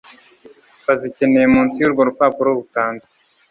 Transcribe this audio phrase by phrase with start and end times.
[0.85, 3.13] bazikeneye Munsi y urwo rupapuro rutanzwe